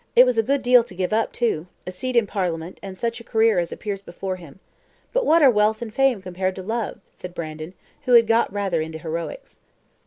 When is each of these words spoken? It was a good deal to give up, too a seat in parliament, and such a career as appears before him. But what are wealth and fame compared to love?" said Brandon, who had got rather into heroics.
It 0.15 0.25
was 0.25 0.39
a 0.39 0.41
good 0.41 0.63
deal 0.63 0.83
to 0.85 0.95
give 0.95 1.13
up, 1.13 1.31
too 1.31 1.67
a 1.85 1.91
seat 1.91 2.15
in 2.15 2.25
parliament, 2.25 2.79
and 2.81 2.97
such 2.97 3.19
a 3.19 3.23
career 3.23 3.59
as 3.59 3.71
appears 3.71 4.01
before 4.01 4.37
him. 4.37 4.59
But 5.13 5.27
what 5.27 5.43
are 5.43 5.51
wealth 5.51 5.79
and 5.79 5.93
fame 5.93 6.23
compared 6.23 6.55
to 6.55 6.63
love?" 6.63 6.99
said 7.11 7.35
Brandon, 7.35 7.75
who 8.05 8.13
had 8.13 8.25
got 8.25 8.51
rather 8.51 8.81
into 8.81 8.97
heroics. 8.97 9.59